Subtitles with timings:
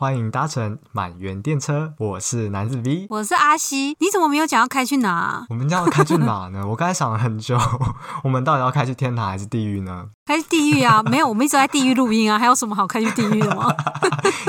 [0.00, 3.96] 欢迎搭乘满园电车，我是男子 V，我是阿西。
[3.98, 5.46] 你怎么没有讲要开去哪啊？
[5.50, 6.62] 我们将要开去哪呢？
[6.70, 7.58] 我刚才想了很久，
[8.22, 10.06] 我们到底要开去天堂还是地狱呢？
[10.24, 11.02] 开去地狱啊！
[11.10, 13.74] 没有，我们一直在地狱录音啊，还有什么好开去地狱的吗？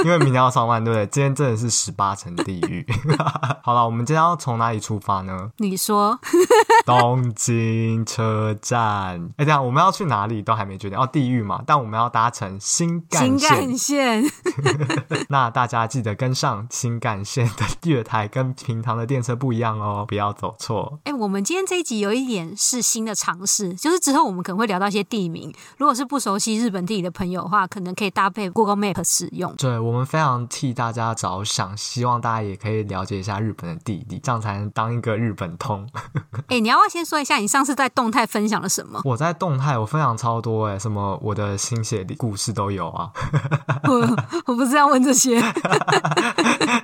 [0.03, 1.07] 因为明天要上班，对不对？
[1.07, 2.85] 今天真的是十八层地狱。
[3.63, 5.49] 好了，我们今天要从哪里出发呢？
[5.57, 6.19] 你说。
[6.85, 9.31] 东京车站。
[9.37, 10.97] 哎，等下我们要去哪里都还没决定。
[10.97, 13.39] 哦，地狱嘛，但我们要搭乘新干线。
[13.39, 14.23] 新干线。
[15.29, 20.99] 那大家记得跟上新干线的月台，跟平常的电车不一样哦，不要走错。
[21.03, 25.53] 哎，我们今天这一集有一点是新的尝试，就是之后我们可能会聊到一些地名。
[25.77, 29.53] 如果是不熟悉日本地理的朋友的话，可能可以搭配 Google Map 使用。
[29.55, 35.87] 对，我们非常替大家着想，希望大家也可以了解一下日本的地理，这样才能当一个日本通。
[36.47, 39.01] 哎，你要不要先说一下你上次在动态分享了什么？
[39.03, 43.09] 我在动态我分享超多哎，什么我的心血故事都有啊。
[43.89, 45.41] 我我不是要问这些。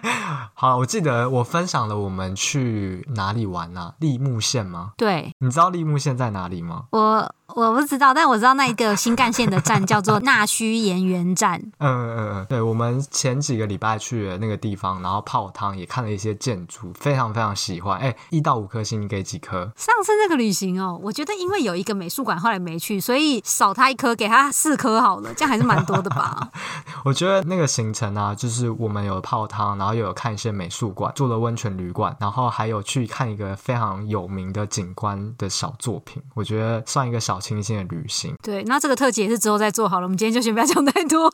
[0.54, 3.94] 好，我记得我分享了我们去哪里玩呢、啊？
[4.00, 4.92] 立木县吗？
[4.98, 6.86] 对，你知道立木县在哪里吗？
[6.92, 7.32] 我。
[7.54, 11.62] 我不知道，但我知道那一个新干线的站叫做那须盐原站。
[11.78, 18.00] 嗯嗯嗯，对，我们前几个礼拜去了那个地方，然后泡汤，也看了一些建筑，非常非常喜欢。
[18.00, 19.72] 哎，一到五颗星，你给几颗？
[19.78, 26.50] 上次那个旅行哦，我觉得因为有一个美术馆后来没去，所以少他一颗，给他四颗好了，这样还是蛮多的吧？
[27.06, 37.40] 我觉得那个行程啊，就是我们有泡汤，然后又有看一些美术馆，住了温泉旅馆，然后还有去看一个非常有名的景观的小作品，我觉得算一个小。
[37.46, 40.08] 清新的旅行， 对，那这个特辑也是之后再做好了。
[40.08, 41.32] 我们今天就先不要讲太多。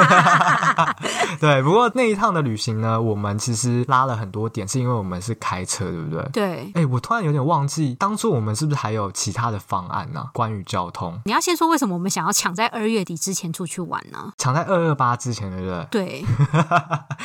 [1.38, 6.22] 对，不过那一趟的旅行呢，我们其实拉了很多点，是因为我们是开车，对不对？
[6.32, 6.72] 对。
[6.74, 10.30] 哎，我突然有点忘记，当初我们是不是还有其他的方案呢？
[10.32, 14.32] 关于交通，你要先说为什么我们想要抢在二月底之前出去玩呢？
[14.38, 15.86] 抢在二二八之前，对不对？
[15.90, 16.24] 对。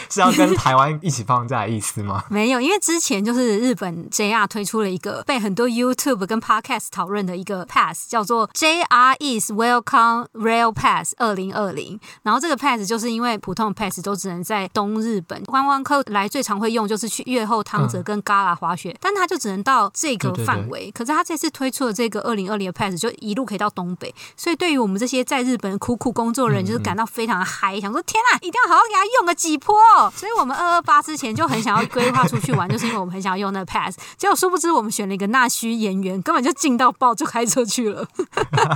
[0.10, 2.24] 是要跟台湾一起放假的意思吗？
[2.30, 7.96] 没有，因为之前就是日本 JR 推出了一个被很多 YouTube 跟 Podcast 讨论的一个 Pass。
[8.08, 20.80] 叫做 JR East Welcome Rail Pass 二零二零，然后这个 pass 就是因为普通的 pass 都只能在东日本观光客来最常会用，就是去越后汤泽跟 Gala 滑雪，嗯、但它就只能到这个范围。
[20.80, 29.76] 对对对，可是它这次推出的这个二零二零的 pass 就一路可以到东北，所以对于我们这些在日本苦苦工作的人，就是感到非常的嗨，嗯嗯，想说天啊，一定要好好给他用个几波。
[30.16, 33.98] 所以我们二二八之前就很想要规划出去玩，就是因为我们很想要用那个 pass。
[34.18, 38.08] 结果殊不知我们选了一个纳须演员，根本就近到爆，就开车去了。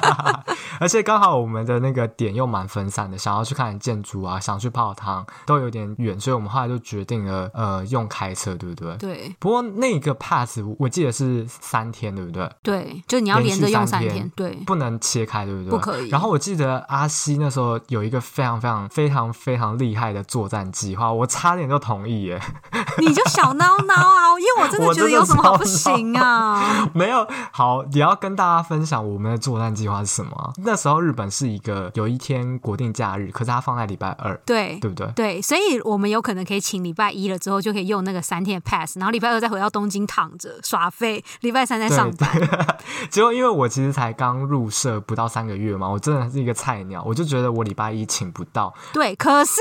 [0.80, 8.96] 而且刚好我们的那个点又蛮分散的，想要去看建筑啊，想去泡汤都有点远，所以我们后来就决定了，呃，用开车，对不对？
[8.98, 9.36] 对。
[9.40, 12.50] 不过那个 pass 我记得是三天，对不对？
[12.62, 15.72] 对，就你要连着用三天，对，不能切开，对不对？
[15.72, 16.10] 不可以。
[16.10, 22.42] 然后我记得阿西那时候有一个非常非常非常非常厉害的作战计划，我差点就同意耶。
[23.00, 26.90] 你就小孬孬啊，因为我真的觉得有什么好不行啊？
[26.94, 30.00] 没有，好，也要跟大家分享我们的作战计划。
[30.00, 30.54] 是什么？
[30.64, 35.08] 那时候日本是一个有一天国定假日，可是它放在礼拜二，对对不对？
[35.14, 42.30] 对，所以我们有可能可以请礼拜一了之后就可以用那个三天的 pass，然后礼拜二再回到东京躺着耍废，礼拜三再上班。
[43.12, 48.74] 结果因为我其实才刚入社不到三个月嘛，我真的是一个菜鸟，我就觉得我礼拜一请不到。
[48.94, 49.60] 对，可是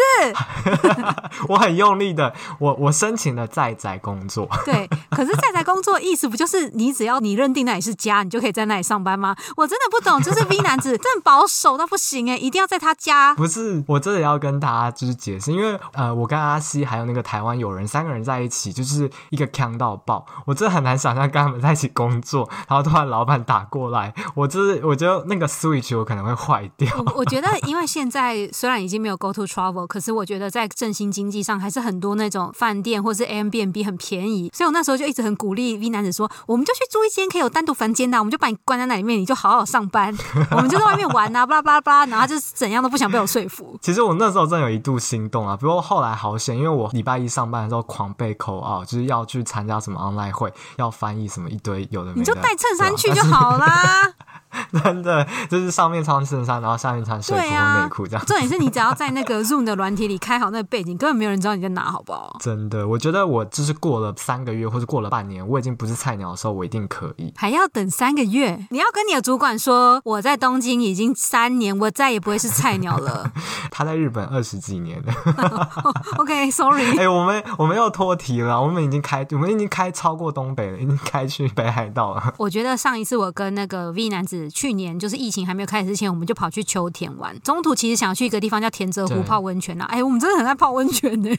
[1.49, 4.49] 我很用力的，我我申请了在宅工作。
[4.65, 9.35] 对，可是在宅工作意思不就是你只要你认定那里是家，你就可以在那里上班吗？
[9.57, 10.19] 我真的不懂。
[10.21, 13.35] 就是 V 男子 真的保守到不行哎，一定要在他家。
[13.35, 20.27] 不是，我真的要跟大家就是解释，因为呃，我跟阿西还有那个台湾友人三个人在一起，就是一个强到爆。
[20.45, 26.89] 我真的很难想象跟他们在一起工作，然后突然老板打过来，我就是我觉得那个 switch 我可能会坏掉。
[26.99, 40.17] 我，我觉得， 因为现在虽然已经没有 go to travel，可是我觉得在振兴经济上还是很多那种饭店或是 Airbnb 很便宜，所以我那时候就一直很鼓励 V 男子说，我们就去租一间可以有单独房间的，我们就把你关在那里面，你就好好上班。
[40.53, 43.79] 我们就在外面玩啊，巴拉巴拉巴拉，然后就是怎样都不想被我说服。
[43.83, 52.21] 其实我那时候真的有一度心动啊，不过后来好险，因为我礼拜一上班的时候狂背 call out，就是要去参加什么 online 会，要翻译什么一堆有的没的。
[52.21, 54.13] 你就带衬衫去就好啦。
[54.83, 58.27] 真的就是上面穿衬衫，然后下面穿睡服和内裤这样。
[58.27, 62.37] 重点是你只要在那个 Zoom 的软体里开好那个背景，根本没有人知道你在哪，好不好？
[62.41, 67.33] 真的，我觉得我就是过了三个月或者过了半年，我已经不是菜鸟的时候，我一定可以。
[67.37, 68.67] 还要等三个月？
[68.71, 73.31] 你要跟你的主管说，我在东京已经三年，我再也不会是菜鸟了。
[73.71, 75.69] 他在日本二十几年了。
[76.17, 76.85] OK，Sorry。
[76.97, 82.33] 哎、欸，我们我们又脱题了，我们已经开，我们已经开超过东北了，已经开去北海道了。
[82.39, 84.38] 我觉得上一次我跟那个 V 男子。
[84.39, 87.39] 始，去年就是疫情还没有开始之前，我们就跑去秋田玩。
[87.41, 91.31] 中途其实想要去一个地方叫田泽湖泡温泉啊，哎，我们真的很爱泡温泉呢，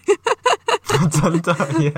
[1.11, 1.93] 真的耶。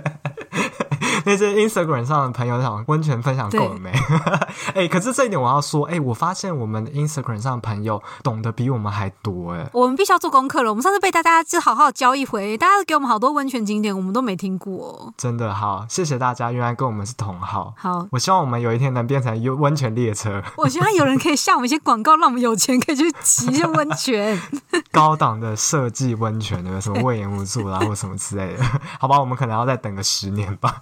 [1.26, 3.92] 那些 Instagram 上的朋友想温泉分享够了没？
[4.74, 10.70] 哎、欸，可是这一点我要说，哎、欸，我发现我们 Instagram 上的朋友懂得比我们还多，哎，我们必须要做功课了。
[10.70, 15.14] 我们上次被大家就好好教一回，大家都给我们好多温泉景点，我们都没听过哦。
[15.18, 17.74] 真的好，谢谢大家，原来跟我们是同好。
[17.78, 20.42] 好，我希望我们有一天能变成有温泉列车。
[20.58, 24.40] 我希望有人可以下我们一些广告，让我们有钱可以去骑一些温泉。
[24.92, 28.64] 高档的设计温泉的，什么魏延无助啦，或什么之类的。
[29.00, 30.82] 好吧，我们可能要再等个十年吧。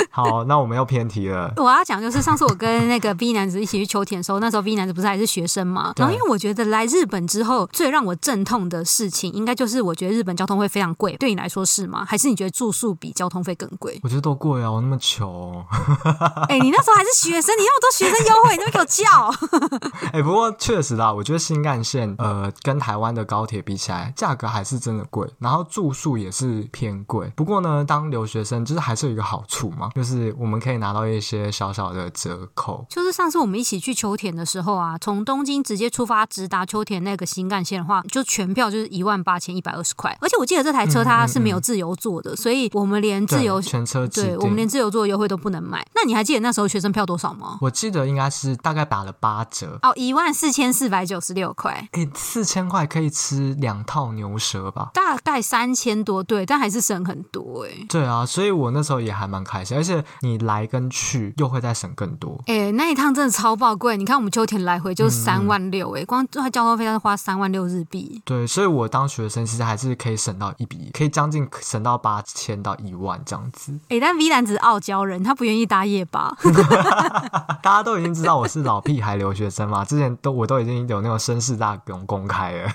[0.10, 1.52] 好，那我们又偏题了。
[1.56, 5.92] 我要讲就是上次我跟那个 B 男子一起去秋田的时候，那时候 B 男子不是还是学生嘛？
[5.96, 11.16] 然后因为我觉得来日本之后最让我阵痛的事情，应该就是我觉得日本交通费非常贵。
[11.16, 12.04] 对你来说是吗？
[12.06, 13.98] 还是你觉得住宿比交通费更贵？
[14.02, 15.64] 我觉得都贵啊，我那么穷。
[16.48, 19.04] 哎、欸，你那时候还是学生，你那么多学生优惠，你都给我叫。
[20.06, 27.30] 哎、欸，不过确实啦，我觉得新干线呃跟台湾的高铁比起来，价格还是真的贵，然后住宿也是偏贵。
[27.36, 30.34] 不过呢，当留学生就是还是有一个好处嘛，就是。
[30.38, 32.86] 我们可以拿到一些小小的折扣。
[32.88, 40.16] 就是上次我们一起去秋田的时候啊，从东京直接出发直达秋田那个新干线的话，就全票就是一万八千一百二十块。
[40.20, 45.84] 而且我记得这台车它是没有自由座的，嗯嗯嗯，所以我们连自由全车对，我们连自由座优惠都不能买。
[45.94, 47.58] 那你还记得那时候学生票多少吗？
[47.60, 51.88] 我记得应该是大概打了八折哦，一万四千四百九十六块。
[51.92, 54.90] 哎，四千块可以吃两套牛舌吧？
[54.94, 57.86] 大概三千多，对，但还是省很多哎。
[57.88, 60.04] 对啊，所以我那时候也还蛮开心，而且。
[60.20, 63.96] 你来跟去又会再省更多，哎、欸，那一趟真的超爆贵。
[63.96, 68.20] 你看我们秋田来回就三万六，哎，光这交通费要花三万六日币。
[68.24, 73.72] 对，所以我当学生其实还是可以省到一笔，可以将近省到八千到一万这样子。
[73.84, 76.36] 哎、欸，但 V 男子傲娇人，他不愿意搭夜巴。
[77.62, 82.70] 大家都已经知道我是老屁孩留学生嘛，之前都我都已经有那种绅士大公公开了。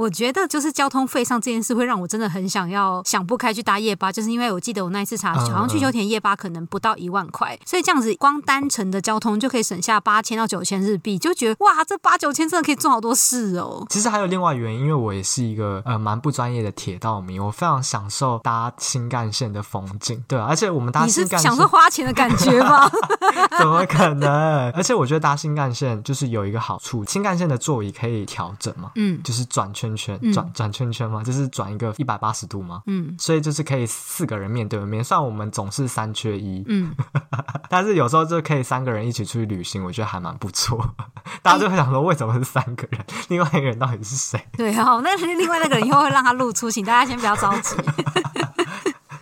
[0.00, 13.84] 我觉得就是交通费上这件事会让我真的很想要想不开去搭夜巴，就是因为我记得我那一次查，好像去秋田夜巴可能不到一万块，所以这样子光单程的交通就可以省下八千到九千日币，就觉得哇，这八九千真的可以做好多事哦。
[13.90, 22.90] 其实还有另外原因，因为我也是一个呃蛮不专业的铁道迷，我非常享受搭新干线的风景，对，而且我们搭你是享受花钱的感觉吗？
[23.58, 24.70] 怎么可能？
[24.72, 36.94] 而且我觉得搭新干线就是有一个好处，新干线的座椅可以调整嘛，嗯，就是转圈圈，转转圈圈嘛，就是转一个一百八十度嘛，嗯，所以就是可以四个人面对面，虽然我们总是三缺一，嗯。
[37.68, 40.94] 但是有时候就可以三个人一起出去旅行，我觉得还蛮不错。
[41.42, 43.04] 大家就会想说，为什么是三个人？
[43.28, 44.44] 另外一个人到底是谁？
[44.56, 47.76] 对，好，那另外那个人以后会让他露出，请大家先不要着急。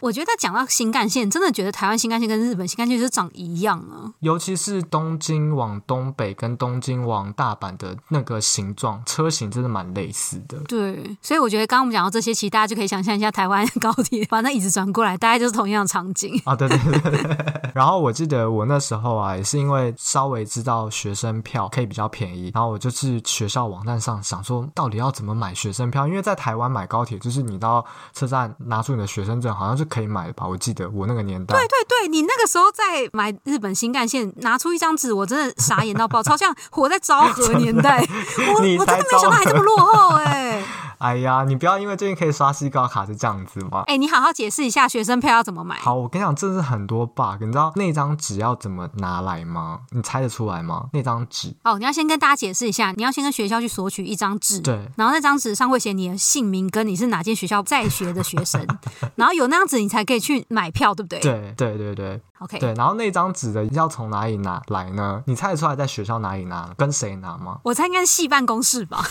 [0.01, 4.13] 我觉得讲到新干线，真的觉得台湾新干线跟日本新干线是长一样啊。
[4.21, 10.59] 尤其是东京往东北跟东京往大阪的那个形状车型，真的蛮类似的。
[10.69, 16.55] 对，所以我觉得刚刚我们讲到这些，其实大家就可以想象一下台湾高铁把那椅子转过来，大概就是同样的场景啊。
[16.55, 17.37] 对对对对。
[17.75, 26.07] 然后我记得我那时候啊，也是因为稍微知道学生票可以比较便宜，然后我就去学校网站上想说，到底要怎么买学生票？
[26.07, 29.88] 因为在台湾买高铁，就是你到车站拿出你的学生证，好像是。
[29.89, 30.47] 可以买吧？
[30.47, 38.07] 我记得我那个年代，对对对，你那个时候在买日本新干线，拿出一张纸，我真的傻眼到爆，超像活在昭和 年代。
[38.55, 40.65] 我 我真的没想到还这么落后哎、欸！
[40.99, 43.85] 哎呀，你不要因为最近可以刷西高卡是这样子吗？
[43.87, 45.77] 哎，你好好解释一下学生票要怎么买。
[45.79, 49.81] 好，我跟你讲，这是很多 bug，你知道那张纸要怎么拿来吗？
[49.91, 50.87] 你猜得出来吗？
[50.93, 58.67] 那张纸哦，你要先跟大家解释一下，你要先跟学校去索取一张纸，对，然后那张纸上会写你的姓名跟你是哪间学校在学的学生，
[59.17, 61.21] 然后有那样子你才可以去买票，对不对？
[61.21, 65.23] 对对对对，OK，对，然后那张纸的要从哪里拿来呢？
[65.27, 66.69] 你猜得出来在学校哪里拿？
[66.77, 67.59] 跟谁拿吗？
[67.65, 69.03] 我猜应该是系办公室吧。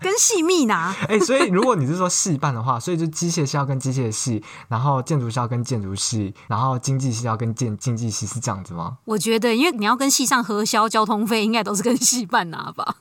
[0.00, 8.98] 跟系密拿， 哎、欸，所以如果你是说系办的话，所以就机械系要跟机械系，然后建筑系要跟建筑系，然后经济系要跟建经济系，是这样子吗？
[9.04, 12.94] 我觉得，因为你要跟系上核销交通费，应该都是跟系办拿吧。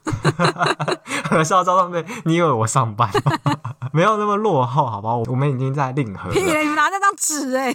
[1.30, 3.54] 核销交通费，你以为我上班吗？
[3.94, 5.18] 没有那么落后，好不好？
[5.28, 6.34] 我们已经在令和了。
[6.34, 7.72] 屁嘞，你们拿那张纸哎！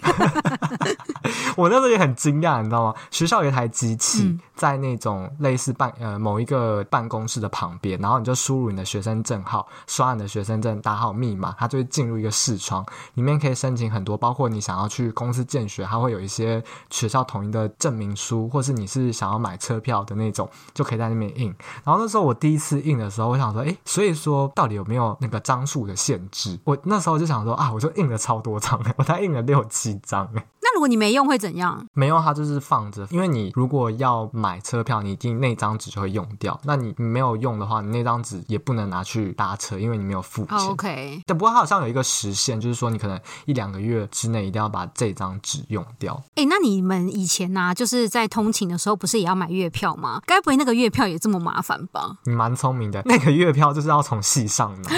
[1.55, 2.95] 我那时候也很惊讶，你知道吗？
[3.11, 12.85] 学校有一台机器，嗯、在那种类似办呃某一个办公室的旁边，然后你就输入你的学生证号，刷你的学生证，打号密码，它就会进入一个视窗，
[13.15, 21.53] 里面可以申请很多，包括你想要去公司见学，它会有一些学校统一的证明书，或是你是想要买车票的那种，就可以在那边印。
[21.83, 26.59] 然后那时候我第一次印的时候，我想说，哎，所以说到底有没有那个张数的限制？
[26.63, 30.29] 我那时候就想说啊，我就印了超多张， 我才印了六七张。
[30.33, 31.85] 那如果果你没用会怎样？
[31.91, 33.05] 没用，它就是放着。
[33.11, 36.57] 因为你如果要买车票，你一定那张纸就会用掉。
[36.63, 40.57] 那你没有用的话，你那张纸也不能拿去搭车，因为你没有付钱。
[40.57, 41.21] Oh, OK。
[41.25, 46.23] 但不过它好像有一个时限，就是说你可能一两个月之内一定要把这张纸用掉。
[46.35, 50.21] 哎，那你们以前呢、啊，就是在通勤的时候，不是也要买月票吗？
[50.25, 52.19] 该不会那个月票也这么麻烦吧？
[52.23, 54.91] 你蛮聪明的，那个月票就是要从系上拿。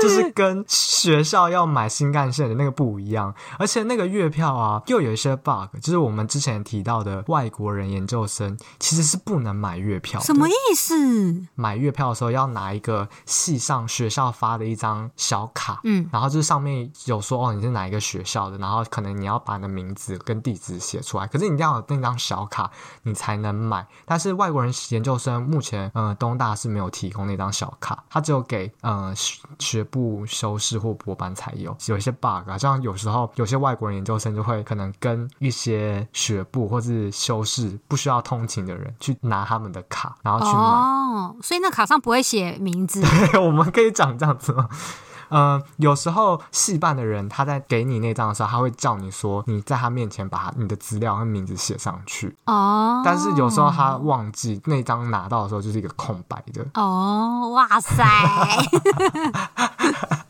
[0.00, 5.68] 就是跟学校要买新干线的那个不一样，而且那个月票啊，又有一些 bug。
[5.80, 10.20] 就是我们之前提到的外国人研究生其实是不能买月票。
[10.20, 11.46] 什么意思？
[11.54, 22.70] 买月票的时候要拿一个系上学校发的一张小卡，嗯，然后就是上面有说哦，你是哪一个学校的，然后可能你要把你的名字跟地址写出来，可是你一定要有那张小卡
[23.02, 23.86] 你才能买。
[24.04, 29.40] 但是外国人研究生目前，呃，东大是没有提供那张小卡，他只有给呃学。
[29.90, 40.52] 不修饰或博班才有，有一些 bug 啊，像有时候有些外国人研究生就会可能跟一些学部或是修饰不需要通勤的人去拿他们的卡，然后去买。
[40.52, 43.00] 哦，所以那卡上不会写名字。
[43.32, 44.68] 对，我们可以讲这样子吗？
[45.30, 52.36] 呃，有时候戏办的人他在给你那张的时候，他会叫你说你在他面前把你的资料和名字写上去。
[52.44, 53.00] 哦。
[53.04, 56.64] 但是有时候他忘记那张拿到的时候就是一个空白的。
[56.74, 58.04] 哦，哇塞。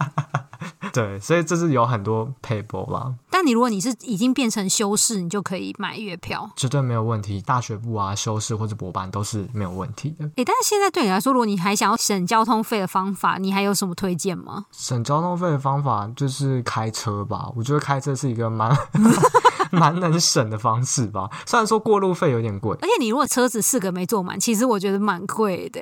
[0.92, 3.14] 对，所以这是有很多 paper 啦。
[3.30, 7.40] 但你如果你是已经变成修士，你就可以买月票，绝对没有问题。
[7.40, 10.26] 大学部啊，修士或者博班都是没有问题的。
[10.36, 14.66] 哎，但是现在对你来说，如果你还想要省交通费的方法，你还有什么推荐吗？
[14.72, 17.50] 省交通费的方法就是开车吧。
[17.56, 18.70] 我觉得开车是一个蛮。
[19.70, 25.80] 蛮能省的方式吧，虽然说过路费有点贵，而且你如果车子四个没坐满，其实我觉得蛮贵的。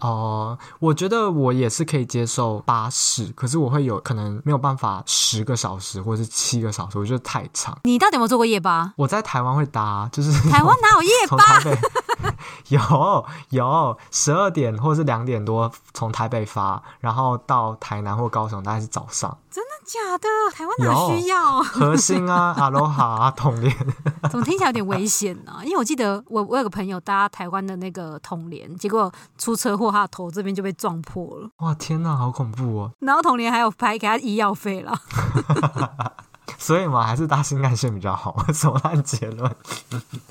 [0.00, 7.78] 哦、呃，我觉得我也是可以接受巴士，可是我会有可能没有办法十个小时或者是七个小时，我觉得太长。
[7.84, 8.92] 你到底有没有坐过夜巴？
[8.96, 11.60] 我在台湾会搭，就是台湾哪有夜巴？
[12.68, 19.36] 有有，十二点或者是两点多从台北发，然后到台南或高雄大概是早上。
[19.50, 20.28] 真的假的？
[20.54, 21.62] 台湾哪需要？
[21.62, 23.74] 核心啊，阿罗哈啊，统联。
[24.30, 25.60] 怎么听起来有点危险呢？
[25.64, 31.48] 因为我记得我我有个朋友搭台湾的那个统联，结果出车祸，他的头这边就被撞破了。
[31.58, 32.92] 哇，天哪，好恐怖哦！
[33.00, 34.92] 然后统联还有拍给他医药费了。
[36.58, 38.36] 所以嘛，还是搭新干线比较好。
[38.52, 39.48] 什么烂结论？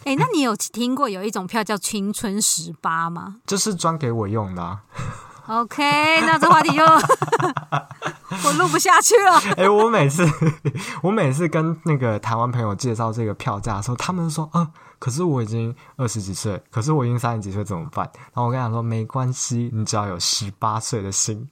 [0.03, 3.37] 哎、欸，那你有听过有一种票叫青春十八吗？
[3.47, 4.81] 就是专给我用的、啊。
[5.47, 5.81] OK，
[6.25, 6.83] 那这话题就
[8.43, 9.37] 我录不下去了。
[9.55, 10.29] 哎、欸，我每次
[11.01, 14.67] 我每次跟那个台湾朋友介绍这个票价的时候，他们说，嗯，
[14.99, 18.05] 可是我已经二十几岁，可是我已经三十几岁，怎么办？
[18.13, 21.49] 然后我跟他说，没关系，你只要有十八岁的心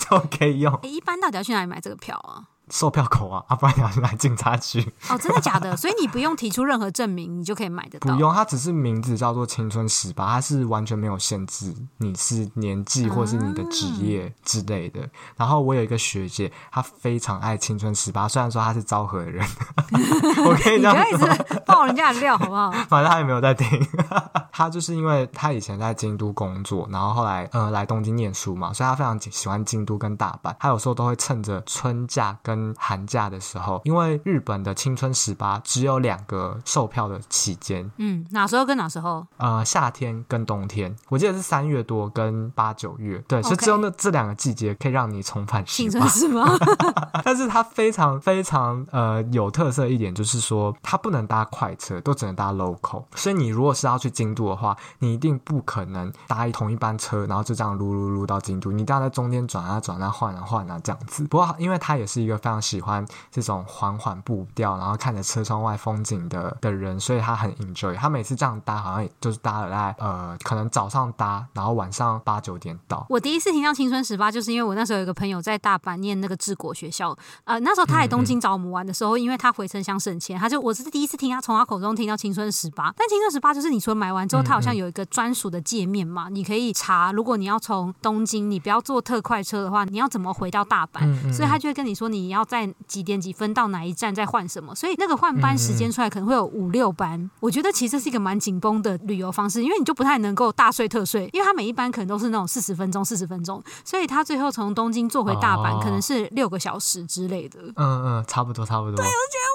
[0.00, 0.74] 就可以用。
[0.74, 2.49] 欸，一般到底要去哪里买这个票啊？
[2.70, 4.80] 售票口啊，啊，不然你要去来警察局。
[5.08, 5.76] 哦，真的假的？
[5.76, 8.14] 所以你不用提出任何证明，你就可以买得到。
[8.14, 15.00] 不用，它只是名字叫做青春十八，它是完全没有限制你是年纪或是你的职业之类的。
[15.00, 19.44] 嗯、然后我有一个学姐，她非常爱青春十八，虽然说她是昭和的人，
[20.46, 22.70] 我可以这样说，你爆人家的料好不好？
[22.88, 23.68] 反正她也没有在听。
[24.52, 30.54] 她就是因为她以前在京都工作，然后后来呃来东京念书嘛，所以她非常喜欢京都跟大阪。
[30.58, 39.26] 她有时候都会趁着春假跟寒假的时候，因为日本的青春十八只有两个售票的期间，嗯，哪时候跟哪时候？
[39.38, 43.64] 呃，夏天跟冬天，我记得是三月多跟八九月，对，是、okay.
[43.64, 46.46] 只有那这两个季节可以让你重返青春是吗？
[47.24, 61.24] 但是它非常非常呃有特色一点，就是说它不能搭快车，都只能搭 local，所以你如果是要去京都的话，你一定不可能搭一同一班车，然后就这样撸撸撸到京都，你一定要在中间转啊转啊换啊换啊这样子。
[61.26, 62.49] 不过因为它也是一个非常。
[62.50, 67.94] 非常喜欢这种缓缓步调，然后看着车窗外风景的的人，所以他很 enjoy。
[67.94, 73.06] 他每次这样搭，好像也就是搭了在呃，可能早上搭，然后晚上八九点到。
[73.08, 82.92] 我第一次听到青春十八，就是因为我那时候有一个朋友在大阪念那个治国学校，呃，那时候他来东京找我们玩的时候，嗯嗯因为他回程想省钱，他就我是第一次听他从他口中听到青春十八。
[82.96, 91.32] 但青春十八就是你说买完之后，他好像有一个专属的界面嘛，你可以查，如果你要从东京，你不要坐特快车的话，你要怎么回到大阪？
[91.32, 92.39] 所以他就会跟你说你要。
[92.44, 97.30] 在几点几分到哪一站再换什么，所以那个换班时间出来可能会有五六班。
[97.40, 107.60] 我觉得其实这是一个蛮紧绷的旅游方式，因为你就不太能够大睡特睡，因为他每一班可能都是那种四十分钟、四十分钟，所以他最后从东京坐回大阪可能是六个小时之类的。
[107.76, 108.96] 嗯嗯，差不多差不多。
[108.96, 109.50] 对，我觉得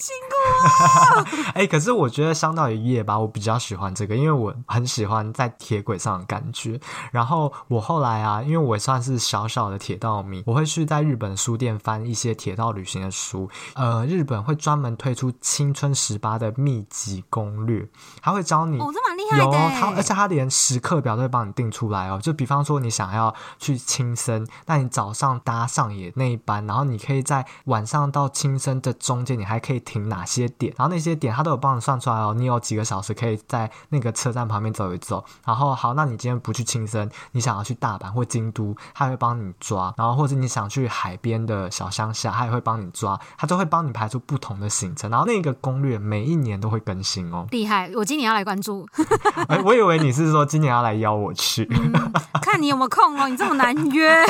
[0.00, 1.52] 辛苦啊！
[1.54, 6.78] 哎、欸，可是我觉得相当于夜吧，我比较喜欢这个，因为我很喜欢在铁轨上的感觉。
[7.10, 13.50] 然后我后来啊，因为我算是小小的铁道迷，我会去在日本书店翻一些铁道旅行的书。
[13.74, 17.88] 呃，日本会专门推出青春十八的秘籍攻略，
[18.22, 19.44] 他会教你哦，这蛮厉害的。
[19.44, 22.18] 有他，而且他连时刻表都会帮你定出来哦。
[22.22, 30.74] 就比方说，你想要去轻生，那你早上搭上野那一班，然后你可以在晚上到轻生的中间，你还可以停哪些点？
[30.76, 32.34] 然后那些点他都有帮你算出来哦。
[32.36, 35.24] 你有几个小时可以在那个车站旁边走一走。
[35.44, 39.92] 然后好，那你今天不去轻生，你想要去大阪或京都，他会帮你抓。
[39.96, 43.18] 然后或者你想去海边的小乡下，他也会帮你抓。
[43.36, 45.10] 他都会帮你排出不同的行程。
[45.10, 47.46] 然后那个攻略每一年都会更新哦。
[47.50, 47.90] 厉害！
[47.94, 48.86] 我今年要来关注。
[49.64, 51.64] 我以为你是说今年要来邀我去。
[52.42, 54.24] 看你有没有空哦，你这么难约。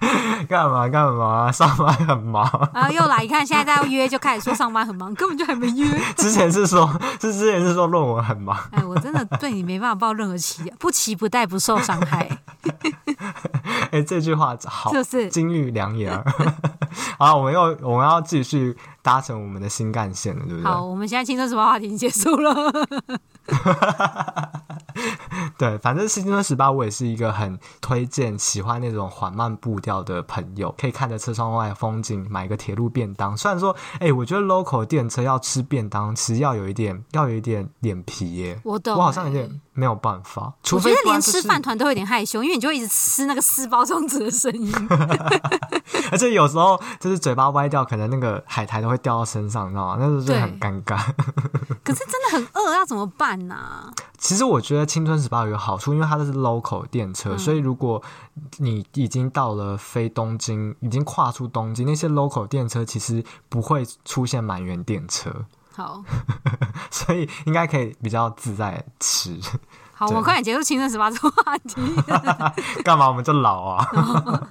[0.48, 1.52] 干嘛干嘛？
[1.52, 2.42] 上班很忙。
[2.72, 5.86] 然后又来，你看现在在约，就开始说上班很忙，根本就还没约。
[6.16, 6.90] 之前是说，
[7.20, 8.58] 是 之前是说论文很忙。
[8.72, 12.28] 哎，我真的对你没办法抱任何期，不期不待，不受伤害。
[13.90, 16.12] 哎，这句话好，就是金玉良言。
[17.18, 20.64] 好，我们又我们要继续搭乘我们的新干线了，对不对？
[20.64, 22.54] 好，我们现在青春什么话题已经结束了。
[25.60, 33.36] 对，反正新春十八，我也是一个很推荐喜欢那种缓慢步调的朋友，可以看着车窗外的风景，买个铁路便当。
[33.36, 38.58] 虽然说，哎、欸，我觉得 local 电车要吃便当，其实要有一点，要有一点脸皮耶。
[38.64, 40.52] 我懂、欸，我好像有点没有办法。
[40.62, 44.72] 除非、我觉得连吃饭团都有点害羞，因为你就会一直吃那个撕包装纸的声音，
[46.10, 49.96] 而且有时候就是嘴巴歪掉，可能那个海苔都会掉到身上，你知道吗？
[49.98, 50.96] 那就是很尴尬。
[51.84, 53.92] 可是真的很饿，要怎么办呢、啊？
[54.18, 58.02] 其实我觉得青春十八有个好处，因为它都是 local 电车，嗯、所以如果
[58.58, 65.30] 你已经到了非东京，已经跨出东京，那些 local 电车其实不会出现满员电车。
[66.90, 69.40] 所以应该可以比较自在吃。
[70.00, 71.76] 好，我们快点结束青春十八这个话题。
[72.82, 73.06] 干嘛？
[73.06, 73.86] 我们就老啊。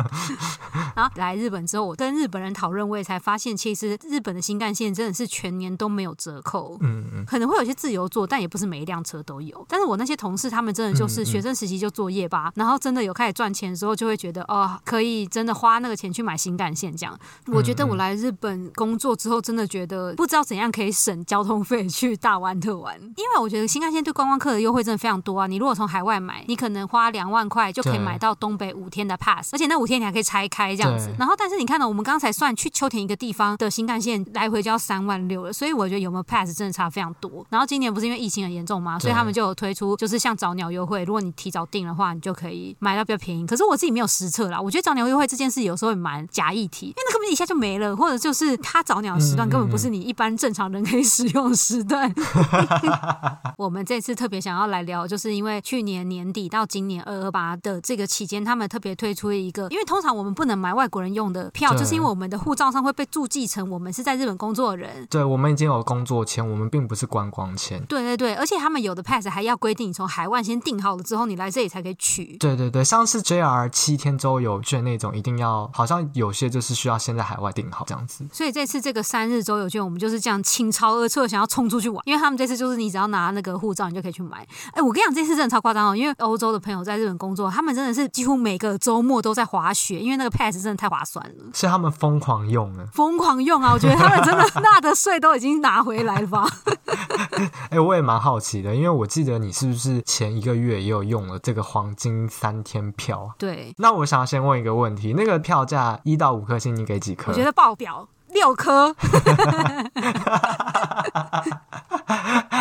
[0.96, 6.78] 然后来日本之后，我跟日本人讨论，我也才发现，其实日本的新干线真的是全年都没有折扣。
[6.82, 7.26] 嗯嗯。
[7.26, 9.66] 可能会有些自由座，但也不是每一辆车都有。
[9.68, 17.18] 但是我那些同事，他们真的就是学生时期就坐夜巴，然后真的有开始赚钱的时候，就会觉得哦，可以真的花那个钱去买新干线这样。
[17.48, 25.39] 我觉得我来日本工作之后，真的觉得不知道怎样可以省交通费去大湾特玩，因为我觉得新干线对观光客的优惠真的非常多。
[25.48, 31.10] 你如果从海外买，你可能花两万块就可以买到东北五天的 pass，而且那五天你还可以拆开这样子。
[31.18, 37.46] 然后，但是你看到我们刚才算去秋田一个地方的新干线来回就要三万六了，所以我觉得有没有 pass 真的差非常多。
[37.50, 38.98] 然后今年不是因为疫情很严重吗？
[39.00, 43.46] 所以他们就有推出，就是像早鸟优惠，如果你提早订的话，你就可以买到比较便宜。
[43.46, 52.14] 可是我自己没有实测啦，我觉得早鸟优惠这件事有时候也蛮假议题，因为那根本一下就没了，或者就是他早鸟的时段根本不是你一般正常人可以使用的时段。
[53.58, 55.60] 我们这次特别想要来聊，就是因为。
[55.62, 65.06] 去年年底到今年二二八的这个期间，他们特别推出了一个，因为通常我们不能买外国人用的票，就是因为我们的护照上会被注记成我们是在日本工作的人。
[65.10, 67.84] 对，我们已经有工作签，我们并不是观光签。
[67.86, 72.38] 对对对，而且他们有的 pass 还要规定，你从海外先订好了之后，你来这里才可以取。
[72.38, 78.26] 对对对，像是 JR 七天周游券那种，一定要好像有些就是需要先在海外订好这样子。
[78.32, 84.48] 所以这次这个三日周游券，我们就是这样倾巢而出，想要冲出去玩，因为他们这次就是你只要拿那个护照，你就可以去买。
[84.72, 86.40] 哎，我跟你讲，这次真的超夸张哦，因为欧。
[86.40, 93.74] 洲的朋友在日本工作，他们真的是几乎每个周末都在滑雪，因为那个 pass 真的太划算了，是他们疯狂用了，疯狂用啊！
[93.74, 96.48] 我觉得他们真的 纳的税都已经拿回来了吧？
[97.70, 103.34] 哎、欸，我也蛮好奇的，因为我记得你是不是前一个月也有用了这个黄金三天票？
[103.38, 107.34] 对，那我想要先问一个问题，那个票价一到五颗星，你给几颗？
[107.34, 108.08] 我觉得爆表。
[108.32, 108.94] 六颗，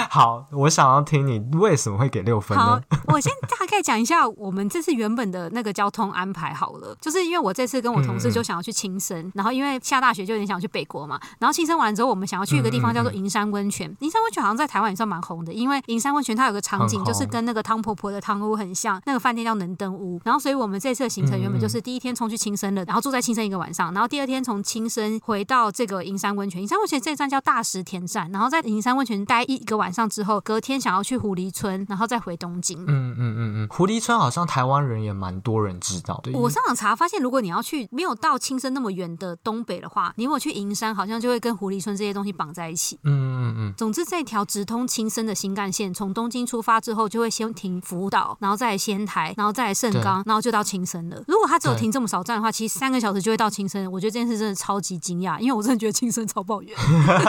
[0.10, 2.64] 好，我想要听你为什么会给六分呢？
[2.90, 13.86] 好，我先大概讲一下我们这次原本的那个交通安排好了， 就是因为我这次跟我同事就想要去青森，嗯、然后因为下大雪就有点想要去北国嘛，然后青森完之后，我们想要去一个地方叫做银山温泉。
[14.00, 20.18] 银、嗯嗯、山温泉好像在台湾也算蛮红的，因为银山温泉它有个场景就是跟那个汤婆婆的汤屋很像，那个饭店叫能登屋。
[20.24, 25.58] 然后所以我们这次的行程原本就是第一天冲去青森了，然后住在青森一个晚上，然后第二天从青森回到。
[25.58, 29.97] 到这个银山温泉，银山温泉这一站叫大石田站，然后在银山温泉待一个晚上。
[29.98, 32.80] 上之后，隔天想要去狐狸村，然后再回东京。
[32.84, 36.30] 嗯嗯嗯嗯，狐狸村好像台湾人也蛮多人知道的。
[36.38, 43.00] 我上网查发现，如果你要去没有到青森那么远的东北的话，你如果去银山，好像就会跟狐狸村这些东西绑在一起。
[43.02, 43.74] 嗯嗯嗯。
[43.76, 51.20] 总之，这条直通青森的新干线从东京出发之后，就会先停福岛，然后再来仙台，然后再来盛冈，然后就到青森了。
[51.26, 53.90] 如果它只有停这么少站的话，其实三个小时就会到青森。
[53.90, 56.76] 我觉得这件事真的超级惊讶，因为我真的觉得青森超抱怨。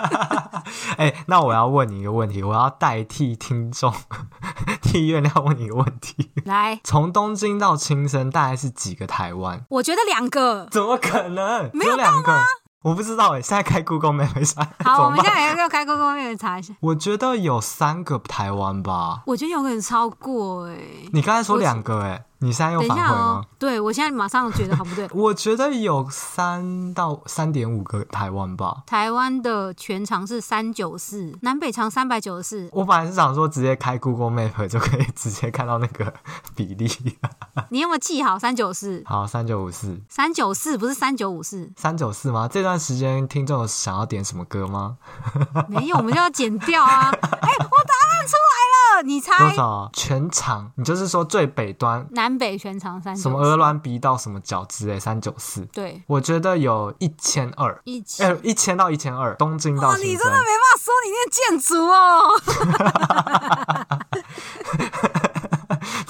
[0.97, 3.93] 哎，那我要问你一个问题，我要代替听众
[4.81, 6.31] 替月亮问你一个问题。
[6.45, 9.65] 来，从东京到青森大概是几个台湾？
[9.69, 10.67] 我觉得两个。
[10.71, 11.69] 怎么可能？
[11.73, 12.39] 没有两个。
[12.81, 14.65] 我不知道哎，现在开 Google Map 查。
[14.85, 16.73] 好，我们现在要不要开 Google Map 查一下？
[16.79, 19.23] 我觉得有三个台湾吧。
[19.25, 20.77] 我觉得有可能超过哎。
[21.11, 22.23] 你刚才说两个哎。
[22.41, 23.11] 你现在又反悔吗？
[23.11, 25.07] 哦、对，我现在马上觉得好不对。
[25.13, 28.83] 我觉得有三到三点五个台湾吧。
[28.85, 32.69] 台湾的全长是三九四，南北长三百九十四。
[32.71, 36.13] 我本来是想说直接开 Google Map 就可以直接看到那个
[36.55, 36.89] 比例。
[37.69, 39.03] 你有没有记好三九四？
[39.05, 40.01] 好，三九五四。
[40.07, 41.69] 三九四不是三九五四。
[41.75, 42.47] 三九四吗？
[42.49, 44.97] 这段时间听众有想要点什么歌吗？
[45.67, 47.09] 没有，我们就要剪掉啊！
[47.09, 49.03] 哎、欸，我答案出来了。
[49.05, 49.89] 你猜多少？
[49.93, 50.71] 全长？
[50.75, 55.61] 你就是说最北端，南北全长三什么鹅卵鼻到什么角之类三九四。
[55.73, 59.95] 对，我觉得有一千二，一千一千到一千二，东京到。
[59.97, 61.97] 你真的没办法说你念建筑哦。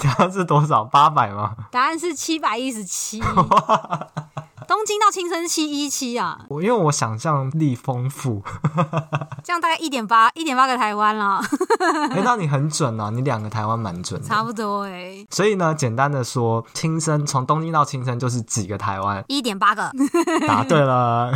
[0.02, 0.84] 答案是多少？
[0.84, 1.54] 八百吗？
[1.70, 3.22] 答案是七百一十七。
[4.70, 6.42] 东京到青森七一七啊！
[6.48, 8.40] 我因为我想象力丰富，
[9.42, 11.40] 这样大概一点八一点八个台湾了。
[12.08, 13.10] 哎、欸，那你很准啊！
[13.10, 15.26] 你两个台湾蛮准的，差不多哎、欸。
[15.28, 19.24] 所以呢，简单的说，青森从东京到青森就是几个台湾？
[19.26, 19.90] 一点八个。
[20.46, 21.32] 答对了。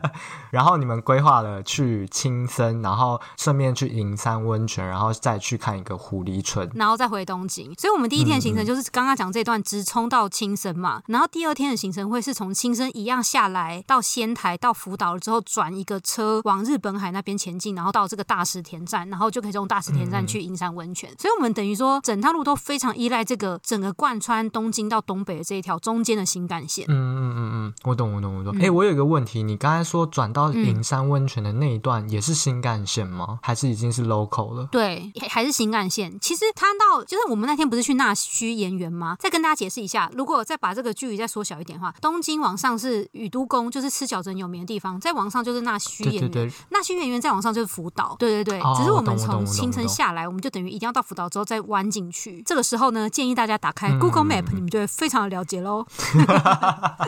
[0.50, 7.70] 然后你们规划了去青森，然后顺便去银山温泉，然后再去看一个狐狸村，然后再回东京。
[7.76, 12.77] 所以我们第一天的行程就是刚刚讲这段直冲到青森嘛，然后第二天的行程会是从青。
[12.92, 21.10] 一样下来到仙台到福岛了之后，转一个车往日本海那边前进，然后到这个大石田站，然后就可以从大石田站去银山温泉。
[21.18, 26.84] 所以，我们等于说整趟路都非常依赖这个整个贯穿东京到东北的这一条中间的新干线。
[26.88, 28.54] 嗯嗯嗯嗯，我懂我懂我懂。
[28.56, 33.26] 哎、嗯欸，我有一个问题，你刚才说转到银山温泉的那一段也是新干线吗？
[33.30, 34.68] 嗯、还是已经是 local 了？
[34.70, 36.18] 对，还是新干线。
[36.20, 39.16] 其实它到就是我们那天不是去那须盐原吗？
[39.18, 42.67] 再跟大家解释一下，如果再把这个距离再缩小一点的话，东京往上。
[42.68, 45.00] 上是宇都宫，就是吃饺子很有名的地方。
[45.00, 48.14] 再往上就是那须演员，那须演员再往上就是福岛。
[48.18, 52.42] 对对对，哦、只是我们从青森下来，我们就等于一定要到福岛之后再弯进去。
[52.42, 55.86] 这个时候呢，建议大家打开 Google Map，、嗯、你们就会非常的了解喽。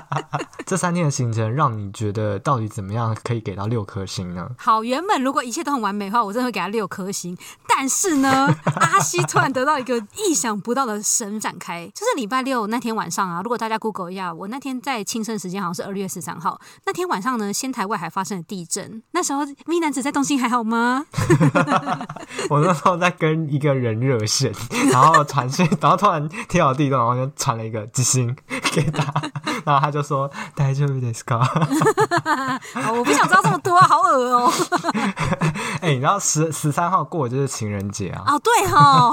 [0.67, 4.49] 这三天的行程让你觉得到底怎么样可以给到六颗星呢？
[4.57, 7.37] 好，原本如果一切都很完美的话，我真的会给他六颗星。
[7.69, 8.47] 但是呢，
[8.77, 13.41] 阿西突然得到一个意想不到的神展开，就是礼拜六那天晚上啊。
[13.43, 15.40] 如果大家 Google 一下，我那天在青森时。
[15.46, 19.04] 时间好像是二月十三号那天晚上呢，仙台外海发生了地震。
[19.12, 21.06] 那时候 V 男子在东京还好吗？
[22.50, 24.52] 我那时候在跟一个人热线，
[24.92, 28.34] 然后传讯，然后突然听到地震，然后就传了一个机芯
[28.72, 29.04] 给他，
[29.66, 31.46] 然后他就说大丈夫ですか？
[32.94, 34.54] 我不想知道这么多，好恶哦、喔！
[35.82, 38.24] 哎、欸，你知道十十三号过就是情人节啊？
[38.28, 39.12] 哦，对哈。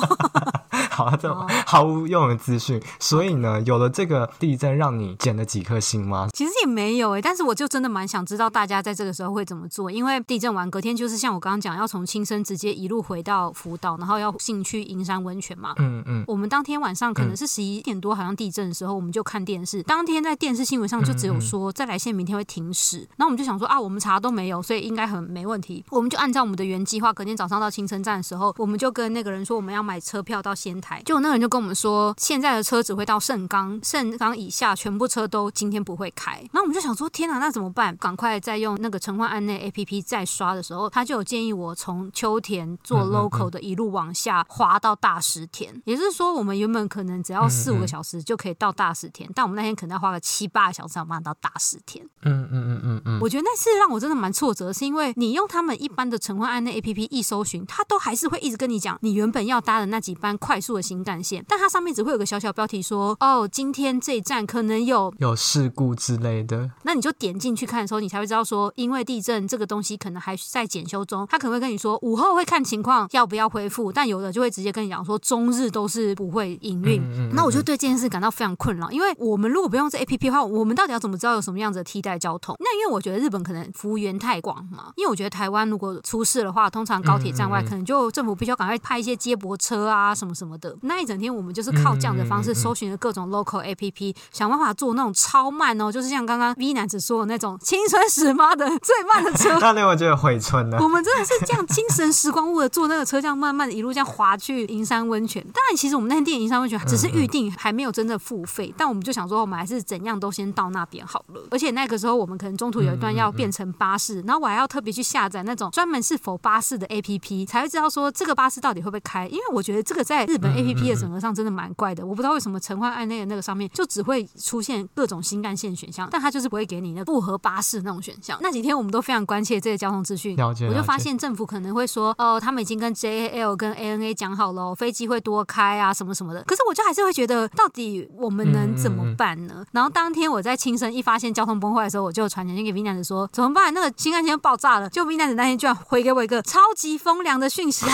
[0.90, 1.34] 好，这
[1.66, 2.80] 毫无用的资讯。
[3.00, 6.15] 所以呢，有了这个地震，让你减了几颗星吗？
[6.33, 9.91] 其实也没有诶、欸，但是我就真的蛮想知道大家在这个时候会怎么做。
[9.91, 15.73] 因为地震完隔天就是像我刚刚讲，要从青森直接一路回到福岛，然后要进去银山温泉嘛。
[15.77, 16.23] 嗯嗯。
[16.27, 19.83] 我们当天晚上可能是十一点多，好像地震的时候，我们就看电视。
[19.83, 25.83] 当天在电视新闻上就只有说再来线明天会停驶，然后我们就想说啊，我们查都没有，所以应该很没问题。
[25.89, 31.01] 我们就按照我们的原计划，隔天早上到青森站的时候，我们就跟那个人说我们要买车票到仙台。
[31.05, 36.33] 就那个人就跟我们说，现在的车只会到盛冈，盛冈以下全部车都今天不会开。
[36.51, 37.95] 然后我们就想说，天哪，那怎么办？
[37.97, 45.81] 赶快再用那个乘换案内 APP 再刷的时候，他就有建议我从秋田坐 local 的一路往下滑到大石田。
[45.85, 52.03] 也就是说，我们原本可能只要四五个小时就可以到大石田，但我们那天可能要花个七八个小时才办到大石田。
[52.23, 53.19] 嗯嗯嗯嗯嗯。
[53.21, 77.01] 我觉得那次让我真的蛮挫折，是因为你用他们一般的乘换案内 APP 一搜寻，他都还是会一直跟你讲你原本要搭的那几班快速的新干线，但它上面只会有个小小标题说：“哦，今天这一站可能有有事故之类的。”那你就点进去看的时候，你才会知道说，因为地震这个东西可能还在检修中，他可能会跟你说午后会看情况要不要恢复，但有的就会直接跟你讲说中日都是不会营运。
[77.01, 82.55] 嗯嗯嗯嗯，那我就对这件事感到非常困扰，因为我我们如果不用这 A P P 的话，我们到底要怎么知道有什么样子的替代交通？
[82.59, 84.91] 那因为我觉得日本可能服务员太广嘛。
[84.95, 90.75] 因为我觉得台湾如果出事的话，通常高铁站外可能就政府必须要赶快派一些接驳车啊什么什么的。
[90.81, 99.57] 那一整天我们就是靠这样的方式搜寻了各种 local A P P，想办法做那种超慢哦，就是像刚刚 V 男子说的那种青春时髦的最慢的车。
[99.59, 100.77] 那天我觉得回春了。
[100.83, 105.43] 我们真的是这样精神时光屋的坐那个车，这样慢慢的一路这样滑去银山温泉。
[105.53, 108.73] 当然，其实我们那天订银山温泉只是预定，还没有真的付费。
[108.77, 111.41] 但我们就想说，我们还是怎样都先到那边好了。
[111.51, 119.27] 而且那个时候我们可能中途有一段要变成巴士，然后我还要特别去下载那种专门是否巴士的 APP，才会知道说这个巴士到底会不会开。
[119.27, 122.05] 因为我觉得这个在日本 APP 的整合上真的蛮怪的。
[122.05, 128.37] 我不知道为什么陈焕案那个那个上面就只会出现各种新干线选项，但他就是不会给你那复合巴士那种选项。
[128.41, 136.43] 那几天我们都非常关切这些交通资讯，我就发现政府可能会说，哦，他们已经跟 JAL 跟 ANA 讲好了，飞机会多开啊什么什么的。
[136.43, 139.63] 可是我就还是会觉得，到底我们能怎么办呢？
[139.71, 143.73] 然后当天我在亲身一发现交通崩坏的时候，我就传简讯给 V 男子说怎么办？
[143.73, 144.89] 那个新干线爆炸了。
[144.89, 147.85] 就 V 男子那天居然回给我一个超级风凉的讯息，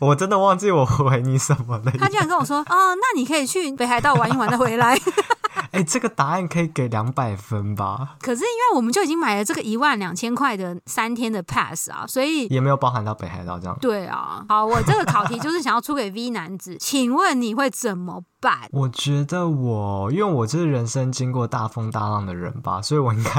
[0.00, 1.92] 我真的忘记我回你什么了。
[1.98, 4.98] 他居然跟我说，哦，那你可以去北海道玩一玩再回来。
[5.72, 8.16] 哎、欸，这个答案可以给两百分吧？
[8.20, 13.76] 可是因为我们就已经买了这个一万两千块的三天的 pass 啊，所以也没有包含到北海道这样。
[13.80, 18.68] 对啊，好，我这个考题就是想要出给 V 男子，请问你会怎么办？
[18.72, 23.30] 我觉得我，因为我就是人生经过大风大浪的人吧，所以我应该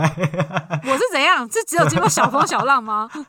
[0.90, 1.46] 我是怎样？
[1.52, 3.10] 是只有经过小风小浪吗？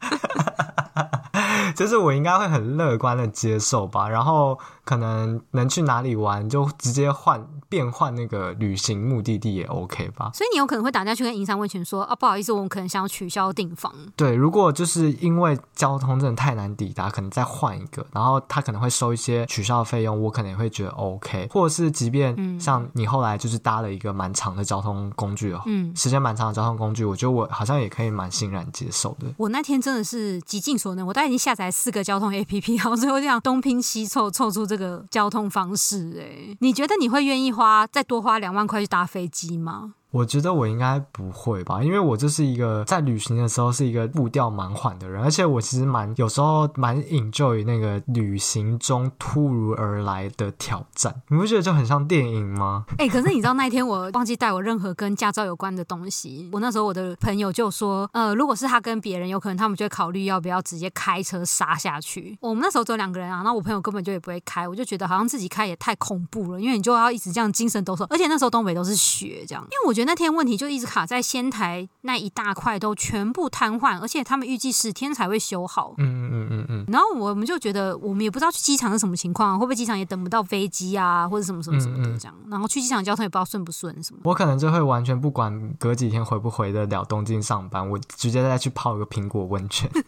[1.74, 10.30] 就是我应该会很乐观的接受吧，然后可能能去哪里玩就直接换变换那个旅行目的地也 OK 吧。
[10.32, 13.92] 所以你有可能会打电话去跟银山温泉说啊，不好意思，我们可能想要取消订房。
[14.14, 21.48] 对，如果就是因为交通真的太难抵达，可能再换一个，然后他可能会收一些取消的费用，我可能也会觉得 OK。
[21.50, 29.26] 或者是即便像你后来就是搭了一个蛮长的交通工具哦，嗯，时间蛮长的交通工具，我觉得我好像也可以蛮欣然接受的。
[29.36, 36.20] 我那天真的是极尽所能，我大概已经下载四个交通 APP，然后最后这样东拼西凑凑出这个交通方式。
[36.20, 39.94] 哎，你觉得你会愿意花再多花两万块去搭飞机吗？
[40.14, 52.84] 我觉得我应该不会吧，因为我就是一个在旅行的时候是一个步调蛮缓的人，而且我其实蛮有时候蛮 enjoy 那个旅行中突如而来的挑战，你不觉得就很像电影吗？
[52.98, 62.38] 哎、可是你知道那一天我忘记带我任何跟驾照有关的东西，我那时候我的朋友就说，呃，如果是他跟别人，有可能他们就会考虑要不要直接开车杀下去。
[62.40, 70.03] 我们那时候只有两个人啊，那我朋友根本就也不会开，我就觉得好像自己开也太恐怖了，因为你就要一直这样精神抖擞，而且那时候东北都是雪，这样，因为我觉得。
[70.04, 75.94] 那天问题就一直卡在仙台那一大块都全部瘫痪，而且他们预计十天才会修好。
[75.98, 76.84] 嗯嗯嗯嗯。
[76.88, 82.34] 然后我们就觉得，我们也不知道去机场是什么情况，会不会机场也等不到飞机啊，或者什么什么什么的这样。
[82.38, 84.20] 嗯嗯，然后去机场交通也不知道顺不顺什么。
[84.24, 89.90] 我可能就会完全不管隔几天回不回得了东京上班，我直接再去泡一个苹果温泉。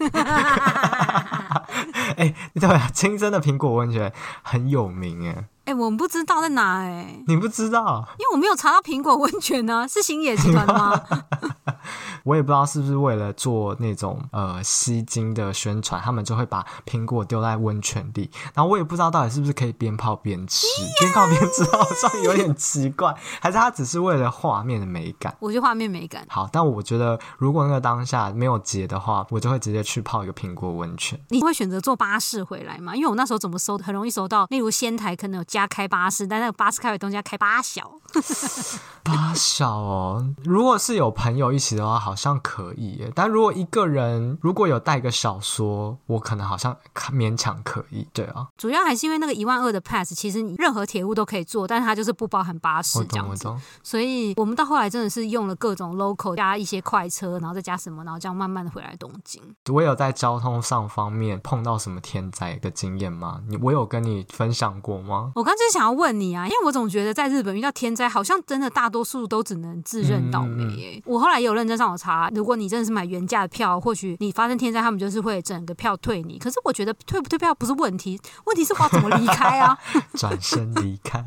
[2.16, 5.48] 哎、欸，对啊，清真的苹果温泉很有名哎。
[5.66, 11.02] 哎、欸，我们不知道在哪哎、欸，你不知道，因为我没有查到苹果温泉呢、啊，是星野集团吗？
[12.22, 20.66] 我也不知道是不是为了做那种呃吸睛的宣传，他们就会把苹果丢在温泉里，然后我也不知道到底是不是可以边泡边吃，
[21.00, 25.36] 边泡边吃好像有点奇怪，还是他只是为了画面的美感？
[25.40, 31.20] 我觉得画面美感好，但我觉得如果那个当下没有结的话，我就会直接去泡一个苹果温泉。
[31.28, 32.94] 你会选择坐巴士回来吗？
[32.94, 37.92] 因为我那时候怎么搜，很容易搜到，例如仙台可能有加开巴士，但那个巴士开回东京要开八小。
[39.02, 43.12] 八小哦，如果是有朋友一起的话，好像可以耶。
[43.14, 46.76] 但如果一个人，如果有带个小说，我可能好像
[47.12, 48.06] 勉强可以。
[48.12, 53.48] 对啊，主要还是因为那个一万二的 pass，其实你任何铁路都可以坐，但是它就是不包含巴士这样子。
[53.82, 59.40] 所以我们到后来真的是用了各种 local 加一些快车，然后再加什么，然后这样慢慢的回来东京。
[59.70, 63.40] 我有在交通上方面碰到什么天灾的经验吗？
[63.46, 65.30] 你我有跟你分享过吗？
[65.36, 70.96] 我刚才想要问你啊，因为我总觉得在日本遇到天灾，好像真的大多数都只能自认倒霉耶。
[70.96, 76.36] 嗯嗯、我后来也有认真上网查，如果你真的是买原价的票，或许你发生天灾，他们就是会整个票退你。
[76.36, 79.78] 可是我觉得退不退票不是问题，问题是我要怎么离开啊？
[80.18, 81.24] 转身离开。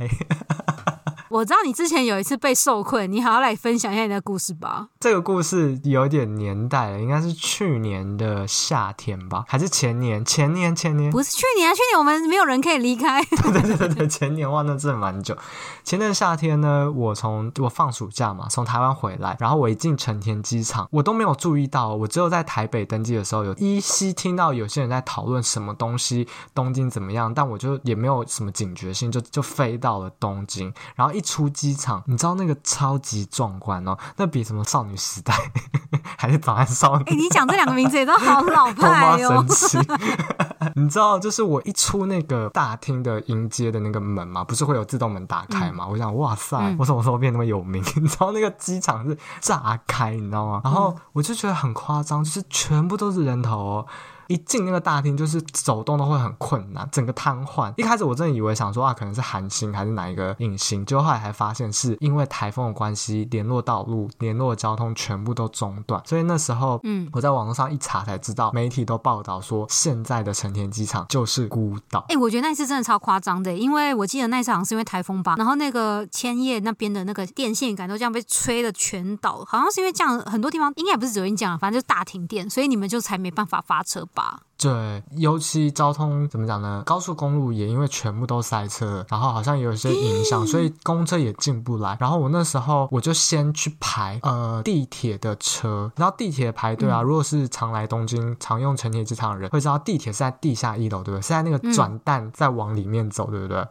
[1.29, 4.89] 我知道你之前有一次被受困，你好好来分享一下你的故事吧。
[5.01, 10.25] 这个故事有点年代了，应该是去年的夏天吧，还是前年？
[10.25, 10.75] 前年？
[10.75, 11.09] 前年？
[11.09, 13.23] 不是去年啊，去年我们没有人可以离开。
[13.41, 15.37] 对对对对，前年哇，那真的蛮久。
[15.85, 31.19] 前年夏天呢，我从我放暑假嘛，从台湾回来，然后我一进成田机场，我都没有注意到，我只有在台北登机的时候，有依稀听到有些人在讨论什么东西，东京怎么样，但我就也没有什么警觉性，就就飞到了东京，然后一。
[31.19, 35.33] 一出机场，你知道那个超级壮观哦，那比什么少女时代
[36.17, 37.03] 还是早安少女？
[37.05, 39.45] 哎、欸，你讲这两个名字也都好老派哦。
[40.75, 45.85] 你知道，就是我一出那个大厅的迎接的那个门嘛，不是会有自动门打开嘛？
[45.85, 47.83] 嗯、我想，哇塞，嗯、我什么时候变那么有名？
[47.95, 50.61] 你知道那个机场是炸开，你知道吗？
[50.63, 53.85] 然后我就觉得很夸张，就是全部都是人头哦。
[54.29, 57.73] 一进那个大厅，就是走动都会很困难，整个瘫痪。
[57.77, 65.99] 一开始我真的以为想说啊，可能是韩星还是哪一个影星，结果后来还发现是因为台风的关系，联络道路、联络交通全部都中断。
[66.05, 72.01] 所以那时候，嗯，我在网络上一查才知道，媒体都报道说现在的成田机场就是孤岛。
[72.01, 84.18] 哎、欸，我觉得那次真的超夸张的，因为我记得那次好像是因为台风吧，然后那个千叶那边的那个电线杆都这样被吹的全倒，好像是因为这样很多地方应该也不是只有你讲，反正就是大停电，所以你们就才没办法发车吧。
[84.19, 84.48] 吧。
[84.61, 86.83] 对，尤其交通怎么讲呢？
[86.85, 91.95] 高速公路也因为全部都塞车，然后好像也有一些影响，所以公车也进不来。
[91.97, 101.21] 然后我那时候我就先去排呃地铁的车，然后地铁排队啊，嗯、如果是常来东京、常用成田机场的人会知道，地铁是在地下一楼，对不对？
[101.21, 103.65] 是在那个转蛋再往里面走，对不对？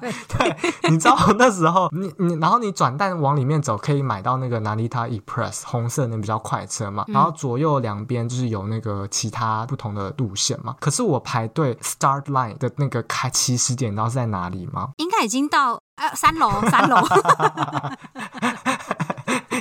[0.00, 0.56] 对对，
[0.88, 9.06] 你知道那时候你你然后你转蛋往里面走，可以买到那个 Narita Express 红色那比较快车嘛，然后左右两边就是有那个。
[9.26, 14.90] 其他不同的路线嘛，可是我排队 start line 的那个开起始点，你知道是在哪里吗？
[14.98, 16.96] 应该已经到呃三楼，三楼。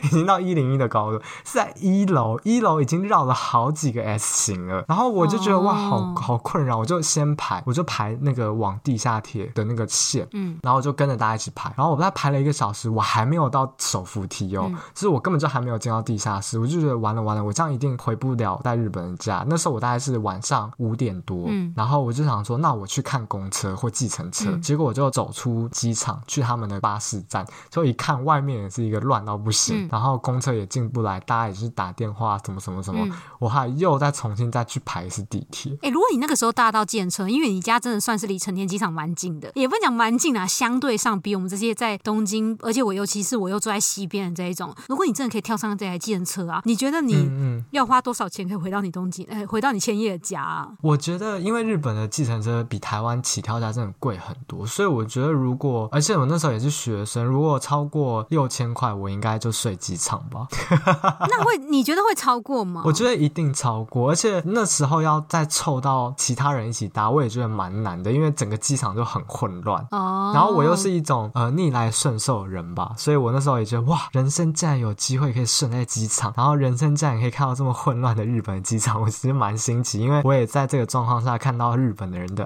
[0.05, 4.85] 已经到一零一的高度，是在一楼，一楼已经绕了好几个 S 型了。
[4.87, 11.73] 然后我就觉得、哦、哇，好好困扰，我就先排，我就排那个往地下铁的那个线，嗯，然后我就跟着大家一起排。
[11.75, 19.45] 然后我在排了一个小时，我还没有到手扶梯哦，嗯、就是我根本就还没有进到地下室，我就觉得完了完了，我这样一定回不了在日本的家。
[19.47, 24.51] 那时候我大概是晚上五点多，嗯，然后我就想说，那我去看公车或计程车。
[24.51, 35.71] 嗯、结果我就走出机场去他们的巴士站，就一看外面也是一个乱到不行，嗯、然后公车也进不来，大家也是打电话，什么什么什么，嗯、我还又再重新再去排一次地铁。
[35.75, 49.25] 哎、欸，如果你那个时候搭到计程车，因为你家真的算是离成田机场蛮近的，也不讲蛮近啊，相对上比我们这些在东京，而且我尤其是我又住在西边的这一种，如果你真的可以跳上这台计程车啊，你觉得你要花多少钱可以回到你东京？
[49.29, 50.67] 哎、欸，回到你千叶的家啊？
[50.81, 60.47] 我觉得，因为日本的计程车比台湾起跳价真的贵很多，所以我觉得如果，而且我那时候也是学生，如果超过六千块，我应该就睡机场吧。
[61.29, 62.81] 那会你觉得会超过吗？
[62.85, 69.85] 我觉得一定超过，而且那时候要再凑到其他人一起搭，我也觉得蛮难的，因为整个机场就很混乱。
[69.91, 70.31] 哦。
[70.33, 82.43] 然后我又是一种呃逆来顺受的人吧，所以我那时候也觉得哇，人生竟然有机会可以顺在机场，然后人生竟然可以看到这么混乱的日本的机场，我其实蛮新奇，因为我也在这个状况下看到日本的人的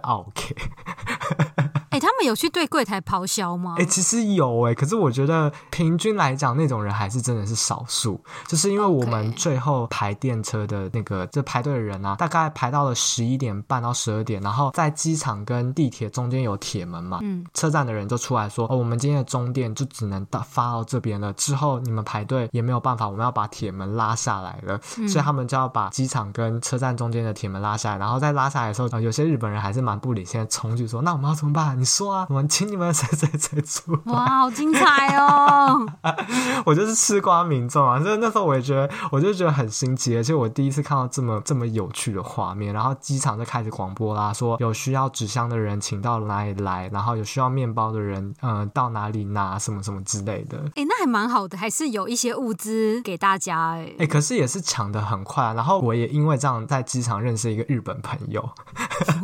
[2.00, 3.76] 他们有去对柜台咆哮吗？
[3.78, 8.20] 哎、欸，其实有哎、欸，可是我觉得平均来讲，那种人还是真的是少数。
[8.48, 24.80] 就是因为我们最后排电车的那个这排队的人啊，大概排到了十一点半到十二点，然后在机场跟地铁中间有铁门嘛，嗯，车站的人就出来说：“哦，我们今天的终点就只能到发到这边了，之后你们排队也没有办法，我们要把铁门拉下来了。
[24.98, 31.80] 嗯”所以他们就要把机场跟车站中间的铁门拉下来，然后在拉下来的时候，呃、有些日本人还是蛮不理性的冲去说：“那我们要怎么办？
[31.80, 35.86] 你说啊，我们请你们谁谁谁出来。”哇，好精彩哦！
[36.66, 42.74] 我就是吃瓜民众啊，所以那时候我也觉得，我就觉得很新奇，而且我第一次看到这么这么有趣的画面。
[42.74, 50.58] 然后机场就开始广播啦，说有需要纸箱的人请到哪里来，然后有需要面包的人，嗯、呃，到哪里拿什么什么之类的。
[50.76, 53.96] 哎、欸，那还蛮好的，还是有一些物资给大家、欸。
[53.98, 55.54] 哎，哎，可是也是抢的很快、啊。
[55.54, 58.48] 然后我也因为这样在机场认识一个日本朋友。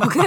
[0.01, 0.19] OK。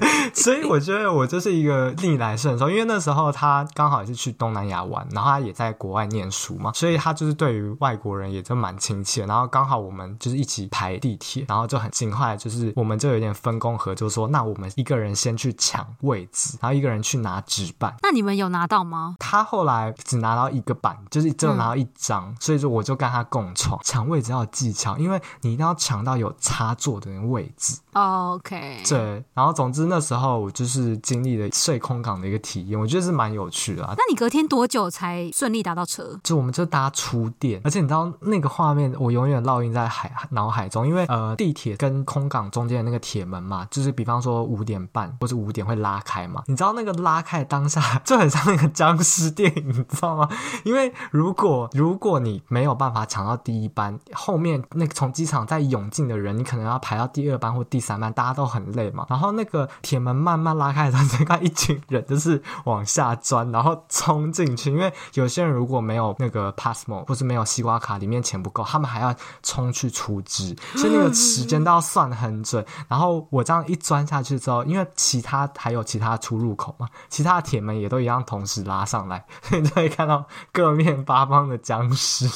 [0.34, 9.26] 所以我觉得我就是一个逆来顺受，因为那时候他刚好也是去东南亚玩，然后他也在国外念书嘛，所以他就是对于外国人也就蛮亲切。
[9.26, 17.94] 然后刚好我们就是一起排地铁，然后就很尽快，就是我们就有点分工合作，说那我们一个人先去抢位置，然后一个人去拿纸板。
[18.02, 19.16] 那你们有拿到吗？
[19.18, 23.78] 他后来只拿到一个板，就是只有拿到一张，嗯、所以说我就跟他共创。
[23.82, 27.78] 抢位置要有技巧，因为你一定要抢到有插座的位置。
[27.92, 28.82] Oh, OK。
[28.88, 30.32] 对，然后总之那时候。
[30.32, 33.94] 我就是经历了睡空港的一个体验，我觉得是蛮有趣的啊。
[33.96, 36.18] 那你隔天多久才顺利搭到车？
[36.24, 50.28] 就我们就搭出电，而且你知道那个画面，我永远烙印在海脑海中，因为呃地铁跟空港中间的那个铁门嘛，就是比方说五点半或者五点会拉开嘛，你知道那个拉开当下 就很像那个僵尸电影，你知道吗？
[50.64, 59.06] 因为如果如果你没有办法抢到第一班，后面那个从机场再涌进的人，你可能要排到第二班或第三班，大家都很累嘛。
[59.08, 64.70] 然后那个铁门慢慢拉开的时候，就看一群人就是往下钻，然后冲进去。
[64.70, 72.64] 因为有些人如果没有那个 Passmo 或是没有西瓜卡，里面钱不够，他们还要冲去出值，所以那个时间都要算很准。
[72.88, 82.28] 然后我这样一钻下去之后，因为其他还有其他出入口嘛，其他铁门也都一样同时拉上来，所以你就会看到各面八方的僵尸。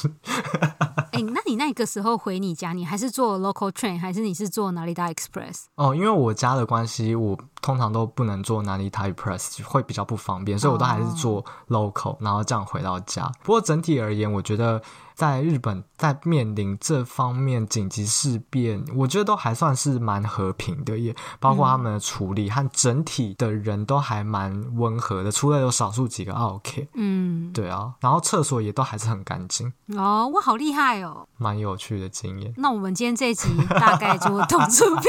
[1.57, 5.65] 那个时候回你家，你还是坐 local train，还是你是坐哪里大 Express？
[5.75, 13.31] 哦，因为我家的关系，我通常都不能坐 Narita Express，会比较不方便，所以我都还是做 local，、哦、然后这样回到家。
[13.43, 14.81] 不过整体而言，我觉得。
[15.17, 29.73] 在日本，在面临这方面紧急事变，我觉得都还算是蛮和平的，也包括他们的处理和整体的人都还蛮温和的，除了有少数几个 OK，嗯，对啊，然后厕所也都还是很干净。
[29.95, 32.53] 哦，我，好厉害哦，蛮有趣的经验。
[32.55, 35.03] 那我们今天这一集大概就动这边。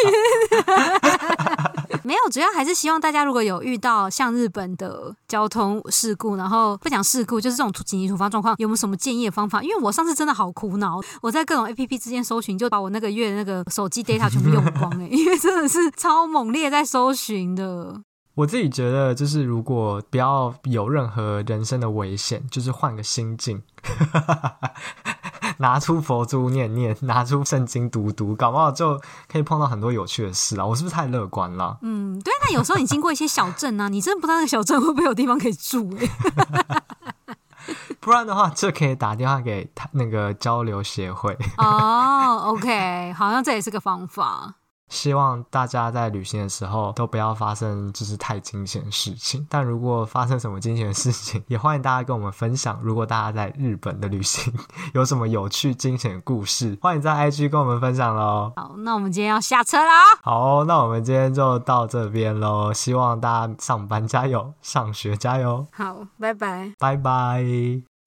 [2.09, 9.63] 没有，主要还是希望大家如果有遇到像日本的交通事故，然后不讲事故，就是这种紧急突发状况，有没有什么建议的方法？
[9.63, 18.01] 因为我上次真的好苦恼，我在各种 APP 之间搜寻，就把我那个月那个手机 data 全部用光哎， 因为真的是超猛烈在搜寻的。
[18.37, 23.61] 我自己觉得，就是如果不要有任何人生的危险，就是换个心境。
[25.61, 29.01] 拿出佛珠念念，拿出圣经读读，搞不好就
[29.31, 30.65] 可以碰到很多有趣的事啊！
[30.65, 31.79] 我是不是太乐观了？
[31.83, 32.33] 嗯，对。
[32.45, 36.11] 那有时候你经过一些小镇啊， 你真的不知道那个小镇会不会有地方可以住欸。
[38.01, 41.37] 不然的话，就可以打电话给他那个交流协会。
[41.59, 44.55] 哦，OK，好像这也是个方法。
[44.89, 49.47] 希望大家在旅行的时候都不要发生就是太惊险的事情。
[49.51, 52.79] 但如果发生什么惊险的事情，也欢迎大家跟我们分享。
[52.83, 54.53] 如果大家在日本的旅行
[54.95, 58.53] 有什么有趣惊险的故事，欢迎在 IG 跟我们分享喽。
[58.57, 60.17] 好，那我们今天要下车啦。
[60.23, 62.73] 好，那我们今天就到这边喽。
[62.73, 65.67] 希望大家上班加油，上学加油。
[65.73, 67.98] 好，拜拜，拜拜。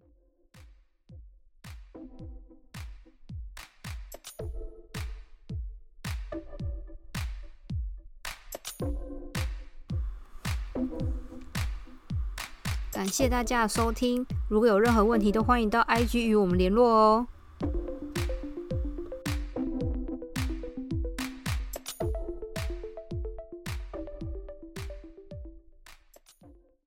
[13.02, 17.28] 感谢大家的收听，如果有任何问题，都欢迎到 IG 与我们联络哦。